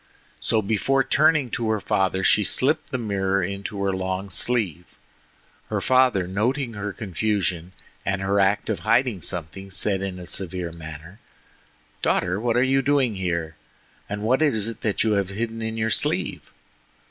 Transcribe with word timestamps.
So 0.39 0.63
before 0.63 1.03
turning 1.03 1.51
to 1.51 1.69
her 1.69 1.79
father 1.79 2.23
she 2.23 2.43
slipped 2.43 2.89
the 2.89 2.97
mirror 2.97 3.43
into 3.43 3.83
her 3.83 3.93
long 3.93 4.31
sleeve. 4.31 4.85
Her 5.69 5.79
father 5.79 6.25
noting 6.25 6.73
her 6.73 6.91
confusion, 6.91 7.73
and 8.03 8.19
her 8.23 8.39
act 8.39 8.67
of 8.67 8.79
hiding 8.79 9.21
something, 9.21 9.69
said 9.69 10.01
in 10.01 10.17
a 10.17 10.25
severe 10.25 10.71
manner: 10.71 11.19
"Daughter, 12.01 12.39
what 12.39 12.57
are 12.57 12.63
you 12.63 12.81
doing 12.81 13.13
here? 13.13 13.57
And 14.09 14.23
what 14.23 14.41
is 14.41 14.65
that 14.65 14.81
that 14.81 15.03
you 15.03 15.11
have 15.11 15.29
hidden 15.29 15.61
in 15.61 15.77
your 15.77 15.91
sleeve?" 15.91 16.51